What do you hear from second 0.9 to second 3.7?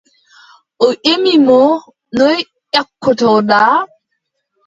ƴemi mo: noy ƴakkortoɗa?